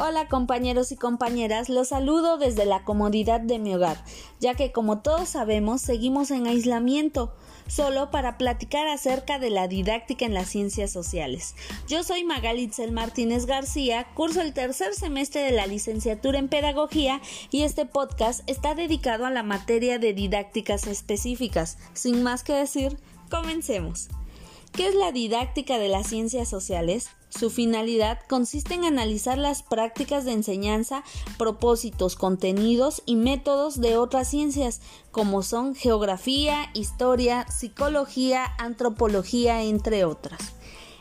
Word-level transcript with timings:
Hola 0.00 0.28
compañeros 0.28 0.92
y 0.92 0.96
compañeras, 0.96 1.68
los 1.68 1.88
saludo 1.88 2.38
desde 2.38 2.64
la 2.64 2.84
comodidad 2.84 3.40
de 3.40 3.58
mi 3.58 3.74
hogar, 3.74 3.96
ya 4.38 4.54
que 4.54 4.70
como 4.70 5.00
todos 5.00 5.30
sabemos 5.30 5.82
seguimos 5.82 6.30
en 6.30 6.46
aislamiento, 6.46 7.34
solo 7.66 8.12
para 8.12 8.38
platicar 8.38 8.86
acerca 8.86 9.40
de 9.40 9.50
la 9.50 9.66
didáctica 9.66 10.24
en 10.24 10.34
las 10.34 10.50
ciencias 10.50 10.92
sociales. 10.92 11.56
Yo 11.88 12.04
soy 12.04 12.22
Magalitzel 12.22 12.92
Martínez 12.92 13.46
García, 13.46 14.06
curso 14.14 14.40
el 14.40 14.52
tercer 14.52 14.94
semestre 14.94 15.42
de 15.42 15.50
la 15.50 15.66
licenciatura 15.66 16.38
en 16.38 16.46
Pedagogía 16.46 17.20
y 17.50 17.64
este 17.64 17.84
podcast 17.84 18.48
está 18.48 18.76
dedicado 18.76 19.26
a 19.26 19.30
la 19.30 19.42
materia 19.42 19.98
de 19.98 20.14
didácticas 20.14 20.86
específicas. 20.86 21.76
Sin 21.92 22.22
más 22.22 22.44
que 22.44 22.52
decir, 22.52 22.96
comencemos. 23.32 24.10
¿Qué 24.72 24.88
es 24.88 24.94
la 24.94 25.12
didáctica 25.12 25.78
de 25.78 25.88
las 25.88 26.06
ciencias 26.06 26.48
sociales? 26.48 27.08
Su 27.30 27.50
finalidad 27.50 28.20
consiste 28.28 28.74
en 28.74 28.84
analizar 28.84 29.36
las 29.36 29.62
prácticas 29.62 30.24
de 30.24 30.32
enseñanza, 30.32 31.02
propósitos, 31.36 32.16
contenidos 32.16 33.02
y 33.04 33.16
métodos 33.16 33.80
de 33.80 33.96
otras 33.96 34.28
ciencias, 34.28 34.80
como 35.10 35.42
son 35.42 35.74
geografía, 35.74 36.70
historia, 36.74 37.46
psicología, 37.48 38.44
antropología, 38.58 39.62
entre 39.62 40.04
otras. 40.04 40.40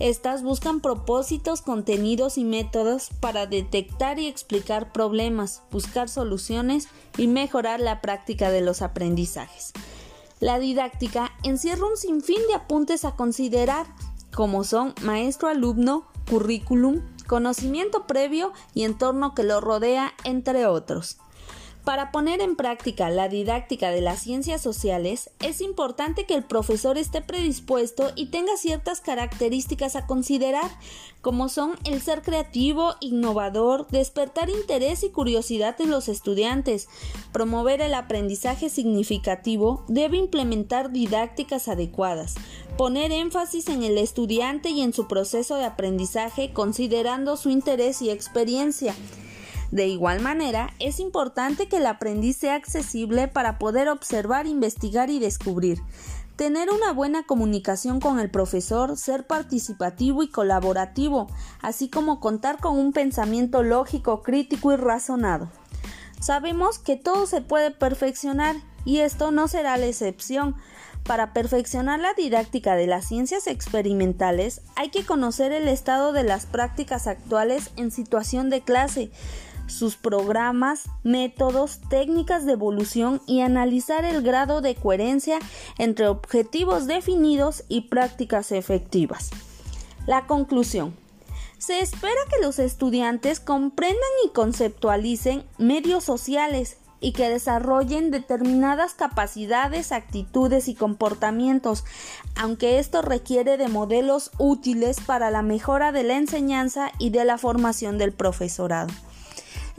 Estas 0.00 0.42
buscan 0.42 0.80
propósitos, 0.80 1.60
contenidos 1.60 2.38
y 2.38 2.44
métodos 2.44 3.10
para 3.20 3.46
detectar 3.46 4.18
y 4.18 4.26
explicar 4.26 4.92
problemas, 4.92 5.62
buscar 5.70 6.08
soluciones 6.08 6.88
y 7.18 7.26
mejorar 7.26 7.80
la 7.80 8.00
práctica 8.00 8.50
de 8.50 8.62
los 8.62 8.80
aprendizajes. 8.80 9.74
La 10.40 10.58
didáctica 10.58 11.32
encierra 11.42 11.86
un 11.86 11.98
sinfín 11.98 12.40
de 12.48 12.54
apuntes 12.54 13.04
a 13.04 13.14
considerar, 13.14 13.86
como 14.34 14.64
son 14.64 14.94
maestro-alumno, 15.02 16.08
currículum, 16.30 17.02
conocimiento 17.26 18.06
previo 18.06 18.52
y 18.72 18.84
entorno 18.84 19.34
que 19.34 19.42
lo 19.42 19.60
rodea, 19.60 20.14
entre 20.24 20.66
otros. 20.66 21.18
Para 21.84 22.12
poner 22.12 22.42
en 22.42 22.56
práctica 22.56 23.08
la 23.08 23.28
didáctica 23.28 23.90
de 23.90 24.02
las 24.02 24.20
ciencias 24.20 24.60
sociales, 24.60 25.30
es 25.40 25.62
importante 25.62 26.26
que 26.26 26.34
el 26.34 26.44
profesor 26.44 26.98
esté 26.98 27.22
predispuesto 27.22 28.12
y 28.16 28.26
tenga 28.26 28.56
ciertas 28.58 29.00
características 29.00 29.96
a 29.96 30.06
considerar, 30.06 30.70
como 31.22 31.48
son 31.48 31.76
el 31.84 32.02
ser 32.02 32.20
creativo, 32.20 32.96
innovador, 33.00 33.86
despertar 33.88 34.50
interés 34.50 35.02
y 35.04 35.08
curiosidad 35.08 35.80
en 35.80 35.90
los 35.90 36.08
estudiantes, 36.08 36.88
promover 37.32 37.80
el 37.80 37.94
aprendizaje 37.94 38.68
significativo, 38.68 39.82
debe 39.88 40.18
implementar 40.18 40.92
didácticas 40.92 41.66
adecuadas, 41.66 42.34
poner 42.76 43.10
énfasis 43.10 43.68
en 43.68 43.84
el 43.84 43.96
estudiante 43.96 44.68
y 44.68 44.82
en 44.82 44.92
su 44.92 45.08
proceso 45.08 45.56
de 45.56 45.64
aprendizaje 45.64 46.52
considerando 46.52 47.38
su 47.38 47.48
interés 47.48 48.02
y 48.02 48.10
experiencia, 48.10 48.94
de 49.70 49.86
igual 49.86 50.20
manera, 50.20 50.74
es 50.80 50.98
importante 50.98 51.68
que 51.68 51.76
el 51.76 51.86
aprendiz 51.86 52.36
sea 52.38 52.56
accesible 52.56 53.28
para 53.28 53.58
poder 53.58 53.88
observar, 53.88 54.46
investigar 54.46 55.10
y 55.10 55.20
descubrir. 55.20 55.80
Tener 56.34 56.70
una 56.70 56.92
buena 56.92 57.22
comunicación 57.24 58.00
con 58.00 58.18
el 58.18 58.30
profesor, 58.30 58.96
ser 58.96 59.26
participativo 59.26 60.22
y 60.22 60.28
colaborativo, 60.28 61.28
así 61.60 61.88
como 61.88 62.18
contar 62.18 62.58
con 62.58 62.78
un 62.78 62.92
pensamiento 62.92 63.62
lógico, 63.62 64.22
crítico 64.22 64.72
y 64.72 64.76
razonado. 64.76 65.50
Sabemos 66.18 66.78
que 66.78 66.96
todo 66.96 67.26
se 67.26 67.40
puede 67.40 67.70
perfeccionar 67.70 68.56
y 68.84 68.98
esto 68.98 69.30
no 69.30 69.48
será 69.48 69.76
la 69.76 69.86
excepción. 69.86 70.56
Para 71.04 71.32
perfeccionar 71.32 72.00
la 72.00 72.12
didáctica 72.14 72.74
de 72.74 72.86
las 72.86 73.06
ciencias 73.06 73.46
experimentales 73.46 74.60
hay 74.76 74.90
que 74.90 75.04
conocer 75.04 75.52
el 75.52 75.68
estado 75.68 76.12
de 76.12 76.24
las 76.24 76.46
prácticas 76.46 77.06
actuales 77.06 77.70
en 77.76 77.90
situación 77.90 78.50
de 78.50 78.60
clase, 78.60 79.10
sus 79.70 79.96
programas, 79.96 80.84
métodos, 81.02 81.80
técnicas 81.88 82.44
de 82.44 82.52
evolución 82.52 83.22
y 83.26 83.40
analizar 83.40 84.04
el 84.04 84.22
grado 84.22 84.60
de 84.60 84.74
coherencia 84.74 85.38
entre 85.78 86.08
objetivos 86.08 86.86
definidos 86.86 87.64
y 87.68 87.82
prácticas 87.82 88.52
efectivas. 88.52 89.30
La 90.06 90.26
conclusión. 90.26 90.94
Se 91.58 91.80
espera 91.80 92.20
que 92.30 92.42
los 92.42 92.58
estudiantes 92.58 93.38
comprendan 93.38 94.00
y 94.24 94.30
conceptualicen 94.30 95.44
medios 95.58 96.04
sociales 96.04 96.78
y 97.00 97.12
que 97.12 97.28
desarrollen 97.28 98.10
determinadas 98.10 98.94
capacidades, 98.94 99.92
actitudes 99.92 100.68
y 100.68 100.74
comportamientos, 100.74 101.84
aunque 102.36 102.78
esto 102.78 103.02
requiere 103.02 103.56
de 103.56 103.68
modelos 103.68 104.30
útiles 104.38 105.00
para 105.00 105.30
la 105.30 105.42
mejora 105.42 105.92
de 105.92 106.02
la 106.02 106.16
enseñanza 106.16 106.92
y 106.98 107.10
de 107.10 107.24
la 107.24 107.38
formación 107.38 107.98
del 107.98 108.12
profesorado. 108.12 108.92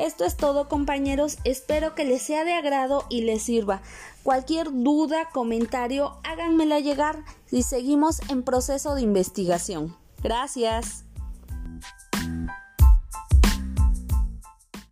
Esto 0.00 0.24
es 0.24 0.34
todo 0.34 0.66
compañeros, 0.66 1.36
espero 1.44 1.94
que 1.94 2.06
les 2.06 2.22
sea 2.22 2.44
de 2.44 2.54
agrado 2.54 3.04
y 3.10 3.20
les 3.20 3.42
sirva. 3.42 3.82
Cualquier 4.22 4.68
duda, 4.72 5.28
comentario, 5.30 6.16
háganmela 6.24 6.80
llegar 6.80 7.22
y 7.50 7.64
seguimos 7.64 8.20
en 8.30 8.42
proceso 8.42 8.94
de 8.94 9.02
investigación. 9.02 9.94
Gracias. 10.22 11.04